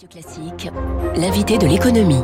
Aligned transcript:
Radio 0.00 0.22
Classique, 0.22 0.70
l'invité 1.14 1.58
de 1.58 1.66
l'économie. 1.66 2.22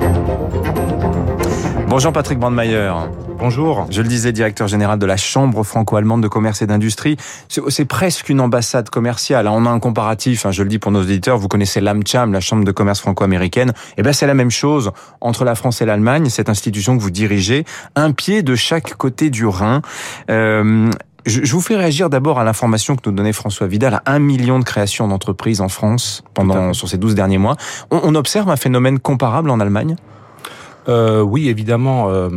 Bonjour 1.88 2.10
Patrick 2.10 2.38
Brandmeier. 2.38 2.90
Bonjour. 3.38 3.86
Je 3.90 4.00
le 4.00 4.08
disais, 4.08 4.32
directeur 4.32 4.66
général 4.66 4.98
de 4.98 5.04
la 5.04 5.18
Chambre 5.18 5.62
franco-allemande 5.62 6.22
de 6.22 6.28
commerce 6.28 6.62
et 6.62 6.66
d'industrie. 6.66 7.18
C'est 7.48 7.84
presque 7.84 8.30
une 8.30 8.40
ambassade 8.40 8.88
commerciale. 8.88 9.46
On 9.46 9.66
a 9.66 9.68
un 9.68 9.78
comparatif, 9.78 10.46
hein, 10.46 10.52
je 10.52 10.62
le 10.62 10.70
dis 10.70 10.78
pour 10.78 10.90
nos 10.90 11.02
éditeurs, 11.02 11.36
vous 11.36 11.48
connaissez 11.48 11.82
l'AMCHAM, 11.82 12.32
la 12.32 12.40
Chambre 12.40 12.64
de 12.64 12.72
commerce 12.72 13.00
franco-américaine. 13.00 13.74
Eh 13.98 14.02
ben 14.02 14.14
c'est 14.14 14.26
la 14.26 14.34
même 14.34 14.50
chose 14.50 14.90
entre 15.20 15.44
la 15.44 15.54
France 15.54 15.82
et 15.82 15.84
l'Allemagne, 15.84 16.30
cette 16.30 16.48
institution 16.48 16.96
que 16.96 17.02
vous 17.02 17.10
dirigez, 17.10 17.66
un 17.94 18.12
pied 18.12 18.42
de 18.42 18.54
chaque 18.54 18.94
côté 18.94 19.28
du 19.28 19.44
Rhin. 19.44 19.82
Euh, 20.30 20.90
je, 21.26 21.52
vous 21.52 21.60
fais 21.60 21.76
réagir 21.76 22.08
d'abord 22.08 22.38
à 22.38 22.44
l'information 22.44 22.96
que 22.96 23.02
nous 23.06 23.12
donnait 23.14 23.32
François 23.32 23.66
Vidal 23.66 23.94
à 23.94 24.02
un 24.06 24.18
million 24.18 24.58
de 24.58 24.64
créations 24.64 25.08
d'entreprises 25.08 25.60
en 25.60 25.68
France 25.68 26.22
pendant 26.34 26.72
sur 26.72 26.88
ces 26.88 26.98
12 26.98 27.14
derniers 27.14 27.38
mois. 27.38 27.56
on 27.90 28.14
observe 28.14 28.48
un 28.50 28.56
phénomène 28.56 28.98
comparable 28.98 29.50
en 29.50 29.60
Allemagne? 29.60 29.96
Euh, 30.88 31.20
oui, 31.20 31.48
évidemment, 31.48 32.10
euh, 32.10 32.28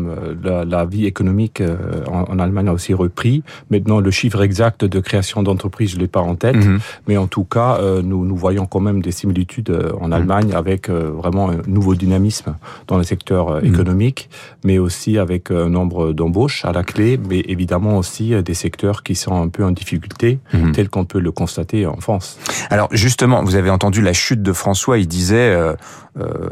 la, 0.44 0.66
la, 0.66 0.86
vie 0.86 1.06
économique 1.06 1.62
euh, 1.62 2.04
en, 2.08 2.24
en, 2.24 2.40
Allemagne 2.40 2.68
a 2.68 2.74
aussi 2.74 2.94
repris. 2.94 3.44
Maintenant, 3.70 4.00
le 4.00 4.12
chiffre 4.12 4.42
exact 4.42 4.86
de 4.86 5.00
création 5.00 5.44
d'entreprises, 5.44 5.92
je 5.92 5.98
l'ai 5.98 6.08
pas 6.08 6.22
en 6.22 6.36
tête, 6.36 6.56
mhm. 6.56 6.80
mais 7.08 7.18
en 7.18 7.28
tout 7.28 7.44
cas, 7.44 7.78
euh, 7.80 8.02
nous, 8.02 8.26
nous 8.26 8.36
voyons 8.36 8.66
quand 8.66 8.80
même 8.80 9.02
des 9.02 9.12
similitudes 9.12 9.76
en 10.00 10.08
mhm. 10.08 10.14
Allemagne 10.14 10.54
avec 10.54 10.90
vraiment 10.90 11.52
un 11.52 11.58
nouveau 11.68 11.96
dynamisme 11.96 12.56
dans 12.88 12.98
le 12.98 13.04
secteur 13.04 13.56
mhm. 13.56 13.66
économique, 13.66 14.30
mais 14.64 14.78
aussi 14.78 15.18
avec 15.18 15.52
un 15.52 15.70
nombre 15.70 16.14
d'embauches 16.14 16.66
à 16.66 16.72
la 16.72 16.84
clé, 16.84 17.20
mais 17.30 17.40
évidemment 17.48 17.98
aussi 17.98 18.34
des 18.42 18.54
secteurs 18.54 19.04
qui 19.04 19.16
sont 19.16 19.42
un 19.42 19.48
peu 19.48 19.64
en 19.64 19.72
difficulté, 19.72 20.40
tel 20.74 20.90
qu'on 20.90 21.06
peut 21.06 21.20
le 21.20 21.32
constater 21.32 21.86
en 21.86 21.98
France. 21.98 22.38
Alors 22.70 22.88
justement, 22.92 23.44
vous 23.44 23.56
avez 23.56 23.70
entendu 23.70 24.02
la 24.02 24.14
chute 24.14 24.42
de 24.42 24.54
François, 24.54 24.98
il 24.98 25.08
disait 25.08 25.54
euh, 25.54 25.74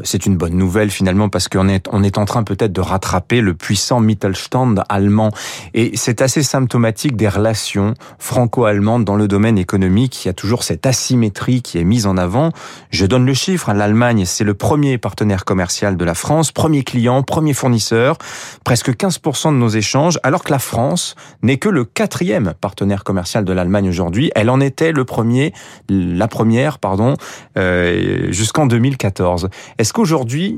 c'est 0.03 0.25
une 0.25 0.37
bonne 0.37 0.53
nouvelle 0.53 0.89
finalement 0.89 1.29
parce 1.29 1.47
qu'on 1.47 1.67
est, 1.67 1.87
on 1.91 2.03
est 2.03 2.17
en 2.17 2.25
train 2.25 2.43
peut-être 2.43 2.73
de 2.73 2.81
rattraper 2.81 3.41
le 3.41 3.53
puissant 3.53 3.99
Mittelstand 3.99 4.83
allemand. 4.89 5.31
Et 5.73 5.91
c'est 5.95 6.21
assez 6.21 6.43
symptomatique 6.43 7.15
des 7.15 7.27
relations 7.27 7.93
franco-allemandes 8.19 9.05
dans 9.05 9.15
le 9.15 9.27
domaine 9.27 9.57
économique. 9.57 10.25
Il 10.25 10.27
y 10.27 10.31
a 10.31 10.33
toujours 10.33 10.63
cette 10.63 10.85
asymétrie 10.85 11.61
qui 11.61 11.77
est 11.77 11.83
mise 11.83 12.05
en 12.05 12.17
avant. 12.17 12.51
Je 12.89 13.05
donne 13.05 13.25
le 13.25 13.33
chiffre. 13.33 13.69
Hein. 13.69 13.73
L'Allemagne, 13.73 14.25
c'est 14.25 14.43
le 14.43 14.53
premier 14.53 14.97
partenaire 14.97 15.45
commercial 15.45 15.97
de 15.97 16.05
la 16.05 16.13
France, 16.13 16.51
premier 16.51 16.83
client, 16.83 17.23
premier 17.23 17.53
fournisseur, 17.53 18.17
presque 18.63 18.89
15% 18.89 19.51
de 19.51 19.57
nos 19.57 19.69
échanges, 19.69 20.19
alors 20.23 20.43
que 20.43 20.51
la 20.51 20.59
France 20.59 21.15
n'est 21.41 21.57
que 21.57 21.69
le 21.69 21.85
quatrième 21.85 22.53
partenaire 22.59 23.03
commercial 23.03 23.45
de 23.45 23.53
l'Allemagne 23.53 23.89
aujourd'hui. 23.89 24.31
Elle 24.35 24.49
en 24.49 24.59
était 24.59 24.91
le 24.91 25.05
premier, 25.05 25.53
la 25.89 26.27
première, 26.27 26.79
pardon, 26.79 27.15
euh, 27.57 28.31
jusqu'en 28.31 28.65
2014. 28.65 29.49
Est-ce 29.77 29.93
qu'aujourd'hui, 29.93 30.57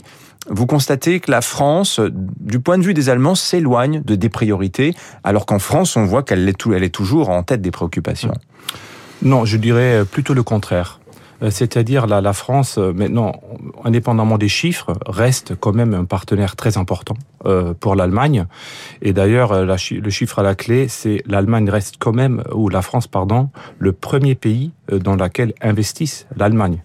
vous 0.49 0.65
constatez 0.65 1.19
que 1.19 1.31
la 1.31 1.41
France, 1.41 1.99
du 2.39 2.59
point 2.59 2.77
de 2.77 2.83
vue 2.83 2.93
des 2.93 3.09
Allemands, 3.09 3.35
s'éloigne 3.35 4.01
de 4.03 4.15
des 4.15 4.29
priorités, 4.29 4.93
alors 5.23 5.45
qu'en 5.45 5.59
France, 5.59 5.95
on 5.95 6.05
voit 6.05 6.23
qu'elle 6.23 6.47
est, 6.47 6.89
toujours 6.89 7.29
en 7.29 7.43
tête 7.43 7.61
des 7.61 7.71
préoccupations? 7.71 8.33
Non, 9.21 9.45
je 9.45 9.57
dirais 9.57 10.03
plutôt 10.09 10.33
le 10.33 10.43
contraire. 10.43 10.99
Euh, 11.41 11.49
c'est-à-dire 11.51 12.07
la, 12.07 12.21
la 12.21 12.33
France, 12.33 12.77
euh, 12.77 12.91
maintenant, 12.93 13.33
indépendamment 13.83 14.37
des 14.37 14.49
chiffres, 14.49 14.93
reste 15.05 15.55
quand 15.55 15.73
même 15.73 15.93
un 15.93 16.05
partenaire 16.05 16.55
très 16.55 16.77
important 16.77 17.15
euh, 17.45 17.73
pour 17.73 17.95
l'Allemagne. 17.95 18.45
Et 19.01 19.13
d'ailleurs, 19.13 19.65
le 19.65 20.09
chiffre 20.09 20.39
à 20.39 20.43
la 20.43 20.55
clé, 20.55 20.87
c'est 20.87 21.21
l'Allemagne 21.25 21.69
reste 21.69 21.95
quand 21.99 22.13
même, 22.13 22.43
ou 22.53 22.69
la 22.69 22.81
France, 22.81 23.07
pardon, 23.07 23.49
le 23.77 23.93
premier 23.93 24.35
pays 24.35 24.71
dans 24.91 25.15
lequel 25.15 25.53
investissent 25.61 26.27
l'Allemagne. 26.35 26.81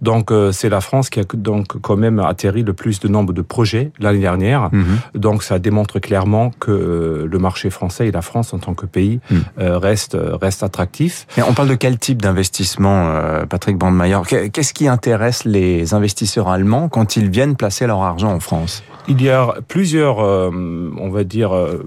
Donc 0.00 0.32
c'est 0.52 0.68
la 0.68 0.80
France 0.80 1.10
qui 1.10 1.20
a 1.20 1.24
donc 1.34 1.80
quand 1.80 1.96
même 1.96 2.18
atterri 2.20 2.62
le 2.62 2.72
plus 2.72 3.00
de 3.00 3.08
nombre 3.08 3.32
de 3.32 3.42
projets 3.42 3.92
l'année 3.98 4.20
dernière. 4.20 4.70
Mhm. 4.72 4.98
Donc 5.14 5.42
ça 5.42 5.58
démontre 5.58 5.98
clairement 5.98 6.50
que 6.58 7.26
le 7.30 7.38
marché 7.38 7.70
français 7.70 8.08
et 8.08 8.12
la 8.12 8.22
France 8.22 8.52
en 8.54 8.58
tant 8.58 8.74
que 8.74 8.86
pays 8.86 9.20
mhm. 9.30 9.42
reste 9.58 10.16
reste 10.40 10.62
attractif. 10.62 11.26
Et 11.36 11.42
on 11.42 11.52
parle 11.52 11.68
de 11.68 11.74
quel 11.74 11.98
type 11.98 12.22
d'investissement, 12.22 13.14
Patrick 13.48 13.76
Qu'est-ce 14.52 14.74
qui 14.74 14.88
intéresse 14.88 15.44
les 15.44 15.94
investisseurs 15.94 16.48
allemands 16.48 16.88
quand 16.88 17.16
ils 17.16 17.30
viennent 17.30 17.56
placer 17.56 17.86
leur 17.86 18.02
argent 18.02 18.32
en 18.32 18.40
France? 18.40 18.82
Il 19.08 19.20
y 19.22 19.30
a 19.30 19.54
plusieurs, 19.66 20.20
euh, 20.20 20.50
on 20.98 21.10
va 21.10 21.24
dire, 21.24 21.54
euh, 21.54 21.84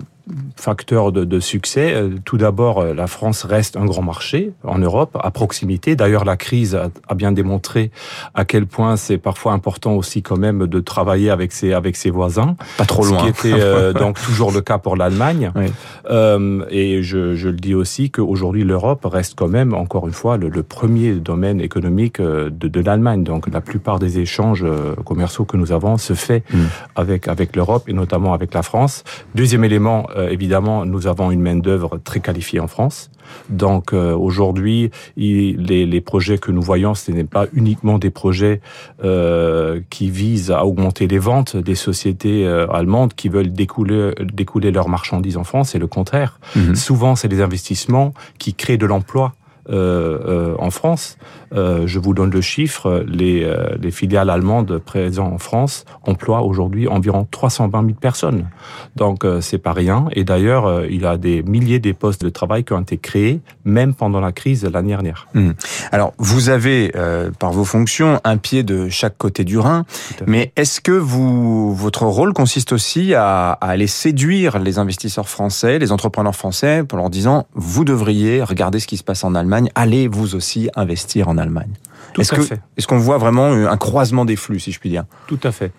facteurs 0.64 1.12
de, 1.12 1.26
de, 1.26 1.40
succès. 1.40 1.94
Euh, 1.94 2.10
tout 2.24 2.38
d'abord, 2.38 2.80
euh, 2.80 2.94
la 2.94 3.08
France 3.08 3.44
reste 3.44 3.76
un 3.76 3.86
grand 3.86 4.02
marché 4.02 4.54
en 4.64 4.80
Europe, 4.80 5.18
à 5.22 5.30
proximité. 5.30 5.96
D'ailleurs, 5.96 6.24
la 6.24 6.38
crise 6.38 6.76
a, 6.76 7.16
bien 7.16 7.32
démontré 7.32 7.92
à 8.34 8.46
quel 8.46 8.66
point 8.66 8.96
c'est 8.96 9.18
parfois 9.18 9.52
important 9.54 9.94
aussi 9.94 10.24
quand 10.24 10.38
même 10.38 10.66
de 10.66 10.80
travailler 10.80 11.30
avec 11.30 11.52
ses 11.52 11.74
avec 11.74 11.96
ses 11.96 12.10
voisins. 12.10 12.56
Pas 12.78 12.86
trop 12.86 13.06
loin. 13.06 13.20
Ce 13.20 13.24
qui 13.24 13.30
était 13.30 13.60
euh, 13.60 13.94
donc 14.04 14.20
toujours 14.22 14.52
le 14.52 14.62
cas 14.62 14.78
pour 14.78 14.96
l'Allemagne. 14.96 15.52
Oui. 15.56 15.66
Euh, 16.10 16.66
et 16.70 17.04
je, 17.04 17.36
je, 17.36 17.50
le 17.50 17.56
dis 17.56 17.76
aussi 17.76 18.10
qu'aujourd'hui, 18.10 18.64
l'Europe 18.64 19.06
reste 19.06 19.36
quand 19.36 19.48
même, 19.48 19.74
encore 19.74 20.08
une 20.08 20.14
fois, 20.14 20.38
le, 20.38 20.50
le 20.50 20.64
premier 20.64 21.14
domaine 21.14 21.62
économique 21.62 22.20
de, 22.22 22.50
de 22.50 22.80
l'Allemagne. 22.80 23.24
Donc, 23.24 23.48
la 23.52 23.62
plupart 23.62 24.00
des 24.00 24.20
échanges 24.20 24.66
commerciaux 25.06 25.46
que 25.46 25.58
nous 25.58 25.72
avons 25.72 25.98
se 25.98 26.14
fait 26.14 26.44
mm. 26.52 26.58
avec 26.96 27.28
avec 27.28 27.56
l'Europe 27.56 27.84
et 27.88 27.94
notamment 27.94 28.34
avec 28.34 28.54
la 28.54 28.64
France. 28.64 29.04
Deuxième 29.36 29.64
élément, 29.64 30.08
euh, 30.16 30.30
évidemment, 30.30 30.53
nous 30.62 31.08
avons 31.08 31.32
une 31.32 31.42
main-d'œuvre 31.42 32.00
très 32.04 32.20
qualifiée 32.20 32.60
en 32.60 32.68
France. 32.68 33.10
Donc 33.50 33.94
euh, 33.94 34.14
aujourd'hui, 34.14 34.92
les, 35.16 35.86
les, 35.86 36.02
projets 36.02 36.38
que 36.38 36.52
nous 36.52 36.62
voyons, 36.62 36.94
ce 36.94 37.12
n'est 37.12 37.24
pas 37.24 37.46
uniquement 37.54 37.98
des 37.98 38.10
projets 38.10 38.62
euh, 39.04 39.80
qui 39.90 40.10
visent 40.10 40.52
à 40.52 40.66
augmenter 40.66 41.08
les 41.08 41.20
ventes 41.20 41.56
des 41.56 41.76
sociétés 41.76 42.46
allemandes 42.46 43.14
qui 43.14 43.30
veulent 43.30 43.52
découler, 43.52 44.12
découler 44.22 44.72
leurs 44.72 44.90
marchandises 44.90 45.38
en 45.38 45.44
France, 45.44 45.70
c'est 45.70 45.80
le 45.80 45.88
contraire. 45.88 46.40
Mhm. 46.56 46.76
Souvent, 46.76 47.16
c'est 47.16 47.30
des 47.30 47.42
investissements 47.42 48.14
qui 48.38 48.54
créent 48.54 48.78
de 48.78 48.86
l'emploi 48.86 49.04
euh, 49.24 49.30
euh, 49.30 49.43
en 49.70 50.70
France. 50.72 51.18
Euh, 51.54 51.86
je 51.86 52.00
vous 52.00 52.14
donne 52.14 52.32
le 52.32 52.42
chiffre, 52.42 53.04
les, 53.08 53.50
les 53.80 53.92
filiales 53.92 54.30
allemandes 54.30 54.80
présentes 54.80 55.34
en 55.34 55.38
France 55.38 55.86
emploient 56.04 56.42
aujourd'hui 56.42 56.88
environ 56.88 57.28
320 57.30 57.82
000 57.82 57.94
personnes. 58.00 58.50
Donc 58.96 59.26
c'est 59.42 59.58
pas 59.58 59.74
rien. 59.74 60.08
Et 60.14 60.24
d'ailleurs, 60.24 60.86
il 60.86 61.02
y 61.02 61.06
a 61.06 61.18
des 61.18 61.44
milliers 61.44 61.80
de 61.80 61.92
postes 61.92 62.24
de 62.24 62.30
travail 62.30 62.64
qui 62.64 62.74
ont 62.74 62.82
été 62.82 62.98
créés, 62.98 63.42
même 63.66 63.94
pendant 63.94 64.20
la 64.20 64.32
crise 64.32 64.64
l'année 64.66 64.90
dernière. 64.90 65.28
Hmm. 65.34 65.52
Alors 65.92 66.14
vous 66.18 66.50
avez, 66.50 66.92
par 67.40 67.52
vos 67.52 67.66
fonctions, 67.66 68.20
un 68.24 68.38
pied 68.38 68.64
de 68.64 68.90
chaque 68.90 69.18
côté 69.18 69.44
du 69.44 69.58
Rhin. 69.58 69.86
Mais 70.28 70.52
est-ce 70.56 70.82
que 70.82 70.92
vous, 70.92 71.74
votre 71.74 72.06
rôle 72.06 72.34
consiste 72.34 72.72
aussi 72.74 73.14
à, 73.14 73.52
à 73.52 73.68
aller 73.68 73.88
séduire 73.88 74.60
les 74.60 74.80
investisseurs 74.80 75.30
français, 75.30 75.80
les 75.80 75.92
entrepreneurs 75.92 76.36
français, 76.36 76.84
pour 76.84 76.98
leur 76.98 77.10
disant, 77.10 77.48
vous 77.54 77.86
devriez 77.86 78.44
regarder 78.44 78.80
ce 78.80 78.88
qui 78.88 78.98
se 78.98 79.04
passe 79.04 79.24
en 79.24 79.36
Allemagne 79.36 79.53
allez 79.76 80.08
vous 80.08 80.36
aussi 80.36 80.70
investir 80.76 81.28
en 81.30 81.38
Allemagne. 81.38 81.74
Est-ce 82.18 82.36
est-ce 82.78 82.88
qu'on 82.88 82.98
voit 82.98 83.18
vraiment 83.18 83.48
un 83.48 83.78
croisement 83.78 84.26
des 84.26 84.36
flux, 84.36 84.60
si 84.60 84.72
je 84.72 84.80
puis 84.80 84.90
dire? 84.90 85.06
Tout 85.28 85.40
à 85.44 85.52
fait. 85.52 85.72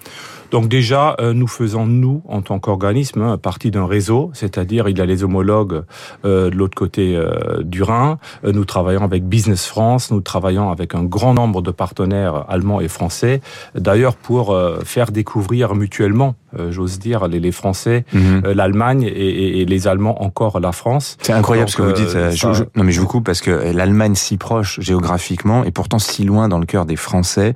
Donc 0.54 0.68
déjà, 0.68 1.16
euh, 1.18 1.32
nous 1.32 1.48
faisons, 1.48 1.84
nous, 1.84 2.22
en 2.28 2.40
tant 2.40 2.60
qu'organisme, 2.60 3.22
hein, 3.22 3.38
partie 3.38 3.72
d'un 3.72 3.86
réseau, 3.86 4.30
c'est-à-dire 4.34 4.88
il 4.88 4.96
y 4.96 5.00
a 5.00 5.04
les 5.04 5.24
homologues 5.24 5.82
euh, 6.24 6.48
de 6.48 6.54
l'autre 6.54 6.76
côté 6.76 7.16
euh, 7.16 7.64
du 7.64 7.82
Rhin. 7.82 8.20
nous 8.44 8.64
travaillons 8.64 9.02
avec 9.02 9.24
Business 9.24 9.66
France, 9.66 10.12
nous 10.12 10.20
travaillons 10.20 10.70
avec 10.70 10.94
un 10.94 11.02
grand 11.02 11.34
nombre 11.34 11.60
de 11.60 11.72
partenaires 11.72 12.44
allemands 12.48 12.80
et 12.80 12.86
français, 12.86 13.40
d'ailleurs 13.74 14.14
pour 14.14 14.56
faire 14.84 15.10
découvrir 15.10 15.74
mutuellement, 15.74 16.36
j'ose 16.70 17.00
dire, 17.00 17.26
les, 17.26 17.50
Français, 17.50 18.04
mhm. 18.12 18.52
l'Allemagne 18.52 19.02
et, 19.02 19.64
les 19.64 19.88
Allemands 19.88 20.22
encore 20.22 20.60
la 20.60 20.70
France. 20.70 21.16
C'est 21.20 21.32
incroyable 21.32 21.68
ce 21.68 21.78
que 21.78 21.82
vous 21.82 21.92
dites. 21.92 22.76
non 22.76 22.84
mais 22.84 22.92
je 22.92 23.00
vous 23.00 23.08
coupe 23.08 23.26
parce 23.26 23.40
que 23.40 23.50
l'Allemagne 23.50 24.14
si 24.14 24.36
proche 24.36 24.78
géographiquement 24.78 25.64
et 25.64 25.72
pourtant 25.72 25.98
si 25.98 26.22
loin 26.22 26.48
dans 26.48 26.60
le 26.60 26.66
cœur 26.66 26.86
des 26.86 26.96
Français. 26.96 27.54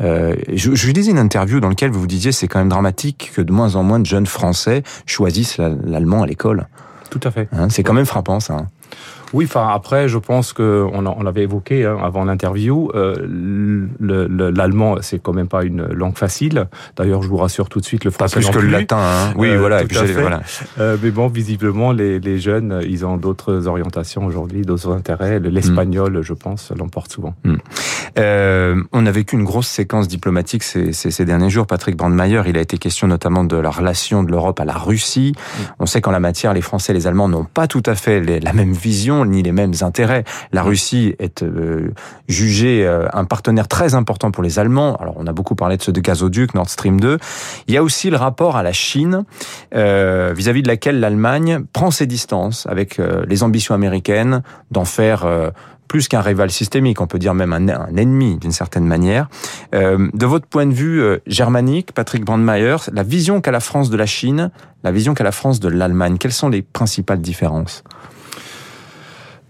Euh, 0.00 0.34
je, 0.52 0.74
je 0.74 0.90
lisais 0.90 1.10
une 1.10 1.18
interview 1.18 1.60
dans 1.60 1.68
laquelle 1.68 1.90
vous 1.90 2.00
vous 2.00 2.06
disiez 2.06 2.32
c'est 2.32 2.48
quand 2.48 2.58
même 2.58 2.68
dramatique 2.68 3.32
que 3.34 3.42
de 3.42 3.52
moins 3.52 3.76
en 3.76 3.82
moins 3.82 3.98
de 3.98 4.06
jeunes 4.06 4.26
Français 4.26 4.82
choisissent 5.06 5.58
l'allemand 5.58 6.22
à 6.22 6.26
l'école. 6.26 6.66
Tout 7.10 7.20
à 7.22 7.30
fait. 7.30 7.48
Hein, 7.52 7.68
c'est 7.70 7.82
quand 7.82 7.94
même 7.94 8.06
frappant 8.06 8.40
ça. 8.40 8.54
Hein. 8.54 8.66
Oui, 9.32 9.44
enfin 9.48 9.68
après, 9.74 10.08
je 10.08 10.18
pense 10.18 10.52
que 10.52 10.86
on, 10.92 11.04
on 11.04 11.22
l'avait 11.22 11.42
évoqué 11.42 11.84
hein, 11.84 11.98
avant 12.02 12.24
l'interview. 12.24 12.90
Euh, 12.94 13.16
L'allemand, 13.98 14.96
c'est 15.00 15.18
quand 15.18 15.32
même 15.32 15.48
pas 15.48 15.64
une 15.64 15.84
langue 15.86 16.16
facile. 16.16 16.68
D'ailleurs, 16.96 17.22
je 17.22 17.28
vous 17.28 17.36
rassure 17.36 17.68
tout 17.68 17.80
de 17.80 17.84
suite, 17.84 18.04
le 18.04 18.12
français 18.12 18.40
pas 18.40 18.48
plus 18.48 18.58
que 18.58 18.64
le 18.64 18.70
latin. 18.70 18.98
Hein. 18.98 19.34
Oui, 19.36 19.50
euh, 19.50 19.58
voilà. 19.58 19.82
Et 19.82 19.86
puis, 19.86 19.98
voilà. 20.12 20.42
Euh, 20.78 20.96
mais 21.02 21.10
bon, 21.10 21.26
visiblement, 21.26 21.90
les, 21.90 22.20
les 22.20 22.38
jeunes, 22.38 22.80
ils 22.84 23.04
ont 23.04 23.16
d'autres 23.16 23.66
orientations 23.66 24.24
aujourd'hui, 24.24 24.62
d'autres 24.62 24.92
intérêts. 24.92 25.40
L'espagnol, 25.40 26.22
je 26.22 26.32
pense, 26.32 26.72
l'emporte 26.78 27.12
souvent. 27.12 27.34
Mm. 27.44 27.56
Euh, 28.18 28.82
on 28.92 29.04
a 29.04 29.10
vécu 29.10 29.36
une 29.36 29.44
grosse 29.44 29.66
séquence 29.66 30.08
diplomatique 30.08 30.62
ces, 30.62 30.92
ces, 30.92 31.10
ces, 31.10 31.24
derniers 31.24 31.50
jours. 31.50 31.66
Patrick 31.66 31.96
Brandmeier, 31.96 32.42
il 32.46 32.56
a 32.56 32.60
été 32.60 32.78
question 32.78 33.06
notamment 33.06 33.44
de 33.44 33.56
la 33.56 33.70
relation 33.70 34.22
de 34.22 34.30
l'Europe 34.30 34.58
à 34.60 34.64
la 34.64 34.74
Russie. 34.74 35.34
Mm. 35.36 35.62
On 35.80 35.86
sait 35.86 36.00
qu'en 36.00 36.10
la 36.10 36.20
matière, 36.20 36.54
les 36.54 36.62
Français 36.62 36.92
et 36.92 36.94
les 36.94 37.06
Allemands 37.06 37.28
n'ont 37.28 37.44
pas 37.44 37.66
tout 37.66 37.82
à 37.84 37.94
fait 37.94 38.40
la 38.40 38.52
même 38.52 38.72
vision 38.72 39.24
ni 39.24 39.42
les 39.42 39.52
mêmes 39.52 39.74
intérêts. 39.82 40.24
La 40.52 40.62
Russie 40.62 41.14
est 41.18 41.42
euh, 41.42 41.92
jugée 42.28 42.86
euh, 42.86 43.06
un 43.12 43.24
partenaire 43.24 43.68
très 43.68 43.94
important 43.94 44.30
pour 44.30 44.42
les 44.42 44.58
Allemands. 44.58 44.96
Alors 44.96 45.14
on 45.18 45.26
a 45.26 45.32
beaucoup 45.32 45.54
parlé 45.54 45.76
de 45.76 45.82
ce 45.82 45.90
de 45.90 46.00
gazoduc 46.00 46.54
Nord 46.54 46.70
Stream 46.70 47.00
2. 47.00 47.18
Il 47.68 47.74
y 47.74 47.76
a 47.76 47.82
aussi 47.82 48.10
le 48.10 48.16
rapport 48.16 48.56
à 48.56 48.62
la 48.62 48.72
Chine 48.72 49.24
vis-à-vis 49.72 50.62
de 50.62 50.68
laquelle 50.68 51.00
l'Allemagne 51.00 51.60
prend 51.72 51.90
ses 51.90 52.06
distances 52.06 52.66
avec 52.66 52.98
les 52.98 53.42
ambitions 53.42 53.74
américaines 53.74 54.42
d'en 54.70 54.84
faire 54.84 55.26
plus 55.88 56.08
qu'un 56.08 56.20
rival 56.20 56.50
systémique, 56.50 57.00
on 57.00 57.06
peut 57.06 57.18
dire 57.18 57.34
même 57.34 57.52
un, 57.52 57.96
ennemi 57.96 58.36
d'une 58.36 58.52
certaine 58.52 58.84
manière. 58.84 59.28
Euh, 59.74 60.08
de 60.12 60.26
votre 60.26 60.46
point 60.46 60.66
de 60.66 60.72
vue 60.72 61.00
euh, 61.00 61.18
germanique, 61.26 61.92
Patrick 61.92 62.24
Brandmeier, 62.24 62.76
la 62.92 63.02
vision 63.02 63.40
qu'a 63.40 63.50
la 63.50 63.60
France 63.60 63.90
de 63.90 63.96
la 63.96 64.06
Chine, 64.06 64.50
la 64.84 64.92
vision 64.92 65.14
qu'a 65.14 65.24
la 65.24 65.32
France 65.32 65.60
de 65.60 65.68
l'Allemagne, 65.68 66.18
quelles 66.18 66.32
sont 66.32 66.48
les 66.48 66.62
principales 66.62 67.20
différences? 67.20 67.84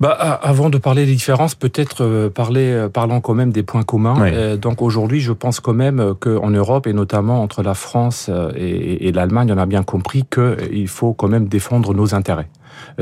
Bah, 0.01 0.11
avant 0.11 0.71
de 0.71 0.79
parler 0.79 1.07
des 1.07 1.15
différences, 1.15 1.55
peut-être 1.55 2.05
euh, 2.05 2.29
parler, 2.29 2.87
parlons 2.93 3.21
quand 3.21 3.35
même 3.35 3.51
des 3.51 3.63
points 3.63 3.83
communs. 3.83 4.57
donc 4.57 4.83
aujourd'hui, 4.83 5.21
je 5.21 5.33
pense 5.33 5.61
quand 5.61 5.73
même 5.75 6.15
qu'en 6.21 6.51
Europe 6.51 6.87
et 6.87 6.93
notamment 6.93 7.43
entre 7.43 7.63
la 7.63 7.75
France 7.75 8.31
et, 8.57 9.09
et 9.09 9.13
l'Allemagne, 9.13 9.53
on 9.55 9.59
a 9.59 9.67
bien 9.67 9.83
compris 9.83 10.25
qu'il 10.25 10.89
faut 10.89 11.15
quand 11.15 11.29
même 11.29 11.49
défendre 11.49 11.95
nos 11.95 12.15
intérêts. 12.15 12.49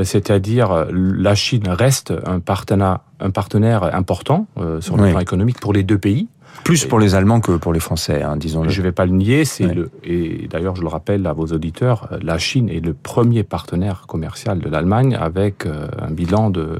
C'est-à-dire, 0.01 0.87
la 0.91 1.35
Chine 1.35 1.67
reste 1.67 2.13
un 2.25 2.39
partenaire 2.39 2.99
un 3.19 3.31
partenaire 3.31 3.95
important 3.95 4.47
euh, 4.57 4.81
sur 4.81 4.97
le 4.97 5.09
plan 5.09 5.19
économique 5.19 5.59
pour 5.59 5.73
les 5.73 5.83
deux 5.83 5.97
pays. 5.97 6.27
Plus 6.63 6.85
pour 6.85 6.99
les 6.99 7.15
Allemands 7.15 7.41
que 7.41 7.51
pour 7.53 7.73
les 7.73 7.79
Français, 7.79 8.21
hein, 8.23 8.37
disons-le. 8.37 8.69
Je 8.69 8.81
ne 8.81 8.85
vais 8.85 8.91
pas 8.91 9.05
le 9.05 9.11
nier. 9.11 9.45
C'est 9.45 9.73
le 9.73 9.89
et 10.03 10.47
d'ailleurs 10.49 10.75
je 10.75 10.81
le 10.81 10.87
rappelle 10.87 11.25
à 11.27 11.33
vos 11.33 11.47
auditeurs, 11.47 12.07
euh, 12.11 12.19
la 12.21 12.37
Chine 12.37 12.69
est 12.69 12.83
le 12.83 12.93
premier 12.93 13.43
partenaire 13.43 14.05
commercial 14.07 14.59
de 14.59 14.69
l'Allemagne 14.69 15.15
avec 15.19 15.65
euh, 15.65 15.87
un 15.99 16.11
bilan 16.11 16.49
de 16.49 16.79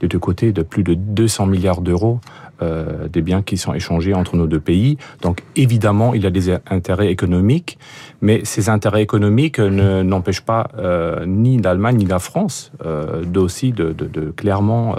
des 0.00 0.08
deux 0.08 0.18
côtés 0.18 0.52
de 0.52 0.62
plus 0.62 0.82
de 0.82 0.94
200 0.94 1.46
milliards 1.46 1.80
d'euros 1.80 2.20
euh, 2.62 3.08
des 3.08 3.22
biens 3.22 3.40
qui 3.40 3.56
sont 3.56 3.72
échangés 3.72 4.12
entre 4.12 4.36
nos 4.36 4.46
deux 4.46 4.60
pays. 4.60 4.98
Donc 5.22 5.42
évidemment, 5.56 6.12
il 6.12 6.24
y 6.24 6.26
a 6.26 6.30
des 6.30 6.50
intérêts 6.68 7.10
économiques, 7.10 7.78
mais 8.20 8.42
ces 8.44 8.68
intérêts 8.68 9.02
économiques 9.02 9.58
n'empêchent 9.58 10.42
pas 10.42 10.68
euh, 10.76 11.24
ni 11.26 11.56
l'Allemagne 11.56 11.96
ni 11.96 12.04
la 12.04 12.18
France 12.18 12.70
euh, 12.84 13.24
d'aussi 13.24 13.72
de, 13.72 13.92
de, 13.92 14.04
de, 14.04 14.30
clairement 14.30 14.94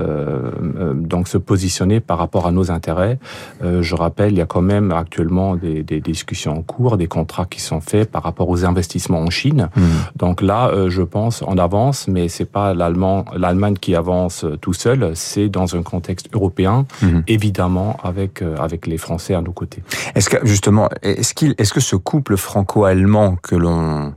euh, 0.00 0.50
donc 0.94 1.28
se 1.28 1.36
positionner 1.36 2.00
par 2.00 2.16
rapport 2.16 2.46
à 2.46 2.52
nos 2.52 2.70
intérêts. 2.70 3.18
Je 3.62 3.94
rappelle, 3.94 4.32
il 4.32 4.38
y 4.38 4.40
a 4.40 4.46
quand 4.46 4.62
même 4.62 4.92
actuellement 4.92 5.56
des, 5.56 5.82
des, 5.82 6.00
discussions 6.00 6.56
en 6.56 6.62
cours, 6.62 6.96
des 6.96 7.06
contrats 7.06 7.46
qui 7.46 7.60
sont 7.60 7.80
faits 7.80 8.10
par 8.10 8.22
rapport 8.22 8.48
aux 8.48 8.64
investissements 8.64 9.20
en 9.20 9.30
Chine. 9.30 9.68
Mhm. 9.76 9.84
Donc 10.16 10.42
là, 10.42 10.72
je 10.88 11.02
pense, 11.02 11.42
on 11.46 11.58
avance, 11.58 12.08
mais 12.08 12.28
c'est 12.28 12.50
pas 12.50 12.74
l'Allemagne 12.74 13.76
qui 13.80 13.94
avance 13.94 14.44
tout 14.60 14.72
seul, 14.72 15.12
c'est 15.14 15.48
dans 15.48 15.76
un 15.76 15.82
contexte 15.82 16.28
européen 16.32 16.86
Mhm. 17.02 17.22
évidemment 17.26 17.96
avec 18.02 18.42
euh, 18.42 18.56
avec 18.56 18.86
les 18.86 18.98
Français 18.98 19.34
à 19.34 19.40
nos 19.40 19.52
côtés. 19.52 19.82
Est-ce 20.14 20.28
que 20.30 20.46
justement, 20.46 20.88
est-ce 21.02 21.34
qu'il, 21.34 21.54
est-ce 21.58 21.72
que 21.72 21.80
ce 21.80 21.96
couple 21.96 22.36
franco-allemand 22.36 23.36
que 23.42 23.54
l'on 23.54 24.12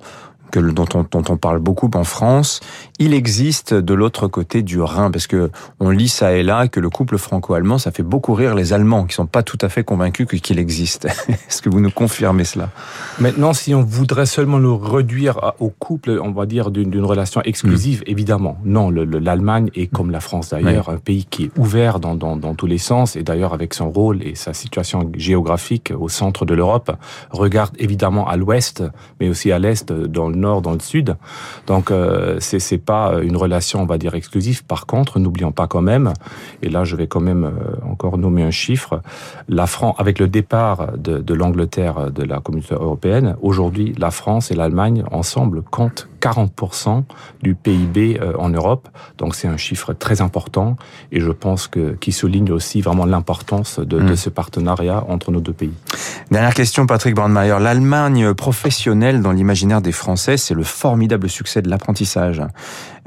que, 0.51 0.59
dont, 0.59 0.85
on, 0.93 1.05
dont 1.09 1.23
on 1.29 1.37
parle 1.37 1.59
beaucoup 1.59 1.89
en 1.95 2.03
France, 2.03 2.59
il 2.99 3.13
existe 3.13 3.73
de 3.73 3.93
l'autre 3.93 4.27
côté 4.27 4.61
du 4.61 4.81
Rhin, 4.81 5.11
parce 5.11 5.27
que 5.27 5.49
on 5.79 5.89
lit 5.89 6.09
ça 6.09 6.33
et 6.33 6.43
là 6.43 6.67
que 6.67 6.79
le 6.79 6.89
couple 6.89 7.17
franco-allemand, 7.17 7.77
ça 7.77 7.91
fait 7.91 8.03
beaucoup 8.03 8.33
rire 8.33 8.55
les 8.55 8.73
Allemands, 8.73 9.05
qui 9.05 9.15
sont 9.15 9.25
pas 9.25 9.43
tout 9.43 9.57
à 9.61 9.69
fait 9.69 9.83
convaincus 9.83 10.27
qu'il 10.41 10.59
existe. 10.59 11.05
Est-ce 11.29 11.61
que 11.61 11.69
vous 11.69 11.79
nous 11.79 11.91
confirmez 11.91 12.43
cela? 12.43 12.69
Maintenant, 13.19 13.53
si 13.53 13.73
on 13.73 13.81
voudrait 13.81 14.25
seulement 14.25 14.59
le 14.59 14.71
réduire 14.71 15.53
au 15.59 15.69
couple, 15.69 16.19
on 16.21 16.31
va 16.31 16.45
dire 16.45 16.71
d'une 16.71 17.03
relation 17.03 17.41
exclusive, 17.43 18.01
mm. 18.01 18.11
évidemment, 18.11 18.57
non. 18.65 18.89
L'Allemagne 18.89 19.69
est 19.75 19.87
comme 19.87 20.11
la 20.11 20.19
France 20.19 20.49
d'ailleurs, 20.49 20.89
un 20.89 20.97
pays 20.97 21.25
qui 21.25 21.45
est 21.45 21.51
ouvert 21.57 21.99
dans, 21.99 22.15
dans, 22.15 22.35
dans 22.35 22.55
tous 22.55 22.67
les 22.67 22.77
sens, 22.77 23.15
et 23.15 23.23
d'ailleurs 23.23 23.53
avec 23.53 23.73
son 23.73 23.89
rôle 23.89 24.21
et 24.23 24.35
sa 24.35 24.53
situation 24.53 25.09
géographique 25.15 25.93
au 25.97 26.09
centre 26.09 26.45
de 26.45 26.53
l'Europe, 26.53 26.91
regarde 27.29 27.75
évidemment 27.79 28.27
à 28.27 28.37
l'ouest, 28.37 28.83
mais 29.19 29.29
aussi 29.29 29.51
à 29.51 29.59
l'est, 29.59 29.91
dans 29.91 30.29
le 30.29 30.35
nord, 30.41 30.61
dans 30.61 30.73
le 30.73 30.79
sud. 30.79 31.15
Donc 31.67 31.91
euh, 31.91 32.37
c'est 32.39 32.77
pas 32.77 33.13
une 33.21 33.37
relation, 33.37 33.81
on 33.81 33.85
va 33.85 33.97
dire, 33.97 34.15
exclusive. 34.15 34.63
Par 34.65 34.85
contre, 34.85 35.19
n'oublions 35.19 35.51
pas 35.51 35.67
quand 35.67 35.81
même, 35.81 36.13
et 36.61 36.69
là 36.69 36.83
je 36.83 36.95
vais 36.95 37.07
quand 37.07 37.21
même 37.21 37.45
euh, 37.45 37.89
encore 37.89 38.17
nommer 38.17 38.43
un 38.43 38.51
chiffre, 38.51 39.01
la 39.47 39.67
France, 39.67 39.95
avec 39.97 40.19
le 40.19 40.27
départ 40.27 40.97
de, 40.97 41.19
de 41.19 41.33
l'Angleterre 41.33 42.11
de 42.11 42.23
la 42.23 42.39
communauté 42.39 42.75
européenne, 42.75 43.35
aujourd'hui 43.41 43.93
la 43.97 44.11
France 44.11 44.51
et 44.51 44.55
l'Allemagne 44.55 45.03
ensemble 45.11 45.61
comptent 45.63 46.07
40% 46.21 47.03
du 47.41 47.55
PIB 47.55 48.19
euh, 48.21 48.33
en 48.37 48.49
Europe. 48.49 48.87
Donc 49.17 49.35
c'est 49.35 49.47
un 49.47 49.57
chiffre 49.57 49.93
très 49.93 50.21
important 50.21 50.77
et 51.11 51.19
je 51.19 51.31
pense 51.31 51.67
que 51.67 51.93
qui 51.93 52.11
souligne 52.11 52.51
aussi 52.51 52.81
vraiment 52.81 53.05
l'importance 53.05 53.79
de, 53.79 53.99
de, 53.99 53.99
mmh. 53.99 54.15
ce 54.15 54.29
partenariat 54.29 55.03
entre 55.07 55.31
nos 55.31 55.41
deux 55.41 55.53
pays. 55.53 55.73
Dernière 56.29 56.53
question, 56.53 56.85
Patrick 56.85 57.15
Brandmeier. 57.15 57.57
L'Allemagne 57.59 58.33
professionnelle 58.33 59.21
dans 59.21 59.31
l'imaginaire 59.31 59.81
des 59.81 59.91
Français, 59.91 60.37
c'est 60.37 60.53
le 60.53 60.63
formidable 60.63 61.29
succès 61.29 61.61
de 61.61 61.69
l'apprentissage. 61.69 62.41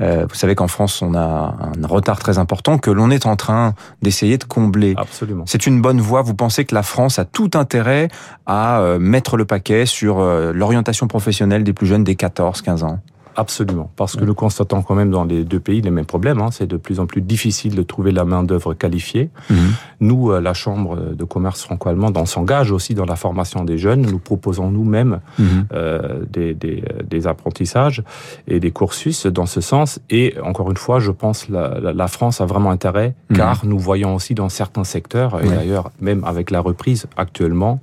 Euh, 0.00 0.26
vous 0.28 0.34
savez 0.34 0.54
qu'en 0.54 0.68
France, 0.68 1.02
on 1.02 1.14
a 1.14 1.20
un 1.20 1.86
retard 1.86 2.18
très 2.18 2.38
important 2.38 2.78
que 2.78 2.90
l'on 2.90 3.10
est 3.10 3.26
en 3.26 3.36
train 3.36 3.74
d'essayer 4.02 4.38
de 4.38 4.44
combler. 4.44 4.94
Absolument. 4.96 5.44
C'est 5.46 5.66
une 5.66 5.80
bonne 5.80 6.00
voie. 6.00 6.22
Vous 6.22 6.34
pensez 6.34 6.64
que 6.64 6.74
la 6.74 6.82
France 6.82 7.18
a 7.18 7.24
tout 7.24 7.50
intérêt 7.54 8.08
à 8.46 8.80
euh, 8.80 8.98
mettre 8.98 9.36
le 9.36 9.44
paquet 9.44 9.86
sur 9.86 10.18
euh, 10.18 10.52
l'orientation 10.52 11.06
professionnelle 11.06 11.64
des 11.64 11.72
plus 11.72 11.86
jeunes 11.86 12.04
des 12.04 12.14
14-15 12.14 12.84
ans? 12.84 13.00
Absolument, 13.36 13.90
parce 13.96 14.16
que 14.16 14.24
nous 14.24 14.34
constatons 14.34 14.82
quand 14.82 14.94
même 14.94 15.10
dans 15.10 15.24
les 15.24 15.44
deux 15.44 15.60
pays 15.60 15.80
les 15.80 15.90
mêmes 15.90 16.04
problèmes. 16.04 16.40
Hein. 16.40 16.50
C'est 16.52 16.66
de 16.66 16.76
plus 16.76 17.00
en 17.00 17.06
plus 17.06 17.20
difficile 17.20 17.74
de 17.74 17.82
trouver 17.82 18.12
la 18.12 18.24
main 18.24 18.42
d'œuvre 18.44 18.74
qualifiée. 18.74 19.30
Mhm. 19.50 19.56
Nous, 20.00 20.30
euh, 20.30 20.40
la 20.40 20.54
Chambre 20.54 20.96
de 21.14 21.24
commerce 21.24 21.62
franco-allemande, 21.62 22.16
on 22.16 22.26
s'engage 22.26 22.70
aussi 22.70 22.94
dans 22.94 23.06
la 23.06 23.16
formation 23.16 23.64
des 23.64 23.76
jeunes. 23.76 24.02
Nous 24.02 24.18
proposons 24.18 24.70
nous-mêmes 24.70 25.20
mhm. 25.38 25.66
euh, 25.72 26.20
des, 26.30 26.54
des, 26.54 26.84
des, 27.04 27.26
apprentissages 27.26 28.02
et 28.46 28.60
des 28.60 28.70
cursus 28.70 29.26
dans 29.26 29.46
ce 29.46 29.60
sens. 29.60 30.00
Et 30.10 30.34
encore 30.42 30.70
une 30.70 30.76
fois, 30.76 31.00
je 31.00 31.10
pense 31.10 31.48
la, 31.48 31.80
la, 31.80 31.92
la 31.92 32.08
France 32.08 32.40
a 32.40 32.46
vraiment 32.46 32.70
intérêt, 32.70 33.14
car 33.34 33.64
nous 33.66 33.78
voyons 33.78 34.14
aussi 34.14 34.34
dans 34.34 34.48
certains 34.48 34.84
secteurs, 34.84 35.42
et 35.42 35.48
d'ailleurs 35.48 35.90
même 36.00 36.22
avec 36.24 36.50
la 36.50 36.60
reprise 36.60 37.06
actuellement, 37.16 37.80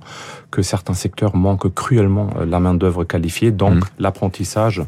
que 0.52 0.62
certains 0.62 0.94
secteurs 0.94 1.34
manquent 1.34 1.72
cruellement 1.74 2.28
euh, 2.38 2.46
la 2.46 2.60
main 2.60 2.74
d'œuvre 2.74 3.04
qualifiée. 3.04 3.50
Donc 3.50 3.82
l'apprentissage 3.98 4.82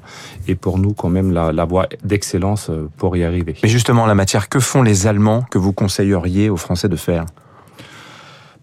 est 0.47 0.54
pour 0.55 0.79
nous 0.79 0.93
quand 0.93 1.09
même 1.09 1.33
la, 1.33 1.53
la 1.53 1.65
voie 1.65 1.89
d'excellence 2.03 2.71
euh, 2.71 2.89
pour 2.97 3.17
y 3.17 3.25
arriver. 3.25 3.57
Mais 3.63 3.69
justement, 3.69 4.07
la 4.07 4.15
matière, 4.15 4.49
que 4.49 4.61
font 4.61 4.83
les 4.83 5.07
Allemands 5.07 5.45
que 5.51 5.59
vous 5.59 5.73
conseilleriez 5.73 6.51
aux 6.51 6.57
Français 6.57 6.89
de 6.89 6.97
faire? 6.97 7.25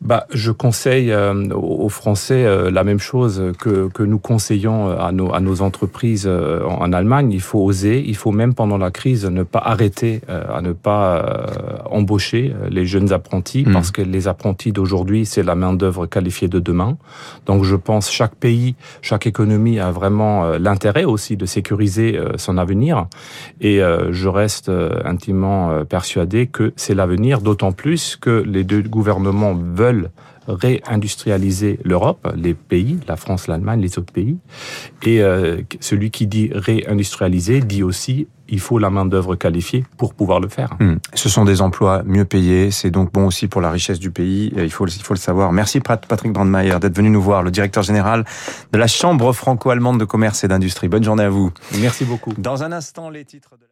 Bah, 0.02 0.26
je 0.34 0.52
conseille 0.52 1.12
euh, 1.12 1.34
aux 1.54 1.90
Français 1.90 2.44
euh, 2.44 2.72
la 2.72 2.84
même 2.84 3.00
chose 3.00 3.52
que, 3.60 3.88
que 3.90 4.02
nous 4.02 4.18
conseillons 4.18 4.90
euh, 4.90 4.98
à 4.98 5.12
nos, 5.12 5.32
à 5.32 5.40
nos 5.40 5.62
entreprises 5.62 6.28
en, 6.28 6.92
Allemagne. 6.92 7.32
Il 7.32 7.42
faut 7.42 7.60
oser, 7.60 8.04
il 8.06 8.16
faut 8.16 8.32
même 8.32 8.56
pendant 8.56 8.78
la 8.78 8.90
crise 8.90 9.26
ne 9.26 9.44
pas 9.44 9.62
arrêter 9.64 10.20
à 10.28 10.62
ne 10.62 10.74
pas 10.74 11.46
embaucher 11.90 12.54
les 12.70 12.86
jeunes 12.86 13.14
apprentis 13.14 13.64
mmh. 13.66 13.72
parce 13.72 13.92
que 13.92 14.02
les 14.02 14.28
apprentis 14.28 14.74
d'aujourd'hui, 14.74 15.26
c'est 15.26 15.44
la 15.44 15.56
main-d'œuvre 15.56 16.06
qualifiée 16.06 16.50
de 16.50 16.60
demain. 16.60 16.98
Donc 17.46 17.64
je 17.64 17.78
pense 17.78 18.12
chaque 18.12 18.36
pays, 18.36 18.76
chaque 19.02 19.26
économie 19.26 19.80
a 19.80 19.92
vraiment 19.92 20.50
l'intérêt 20.58 21.06
aussi 21.06 21.38
de 21.38 21.46
sécuriser 21.46 22.20
son 22.36 22.58
avenir. 22.58 23.06
Et 23.62 23.80
je 23.80 24.28
reste 24.28 24.70
intimement 25.06 25.86
persuadé 25.86 26.48
que 26.48 26.74
c'est 26.76 26.96
l'avenir, 26.96 27.40
d'autant 27.40 27.72
plus 27.72 28.18
que 28.20 28.44
les 28.46 28.66
deux 28.66 28.82
gouvernements 28.82 29.54
veulent 29.54 29.91
réindustrialiser 30.48 31.80
l'Europe, 31.84 32.32
les 32.36 32.54
pays, 32.54 33.00
la 33.08 33.16
France, 33.16 33.48
l'Allemagne, 33.48 33.82
les 33.82 33.98
autres 34.00 34.14
pays. 34.14 34.38
Et 35.04 35.22
euh, 35.22 35.62
celui 35.80 36.12
qui 36.12 36.28
dit 36.28 36.50
réindustrialiser 36.54 37.62
dit 37.62 37.84
aussi 37.84 38.28
il 38.52 38.60
faut 38.60 38.80
la 38.80 38.90
main 38.90 39.06
d'œuvre 39.06 39.36
qualifiée 39.36 39.86
pour 39.98 40.14
pouvoir 40.14 40.40
le 40.42 40.50
faire. 40.50 40.76
Hmm. 40.80 40.96
Ce 41.14 41.30
sont 41.30 41.46
des 41.46 41.62
emplois 41.62 42.04
mieux 42.04 42.26
payés, 42.26 42.70
c'est 42.70 42.92
donc 42.92 43.12
bon 43.14 43.26
aussi 43.28 43.48
pour 43.48 43.62
la 43.62 43.72
richesse 43.72 43.98
du 43.98 44.12
pays, 44.12 44.52
il 44.58 44.70
faut, 44.70 44.86
il 44.86 45.02
faut 45.02 45.14
le 45.14 45.20
savoir. 45.20 45.54
Merci 45.54 45.80
Patrick 45.80 46.34
Brandmeier 46.34 46.78
d'être 46.80 46.96
venu 46.96 47.10
nous 47.10 47.22
voir, 47.22 47.44
le 47.44 47.52
directeur 47.52 47.82
général 47.82 48.26
de 48.74 48.78
la 48.78 48.88
Chambre 48.88 49.32
franco-allemande 49.32 50.00
de 50.00 50.06
commerce 50.06 50.44
et 50.44 50.50
d'industrie. 50.50 50.90
Bonne 50.90 51.04
journée 51.04 51.24
à 51.24 51.30
vous. 51.30 51.52
Merci 51.80 52.04
beaucoup. 52.04 52.34
Dans 52.38 52.64
un 52.64 52.74
instant, 52.74 53.10
les 53.10 53.24
titres 53.24 53.56
de 53.58 53.66